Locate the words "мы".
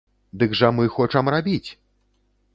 0.77-0.87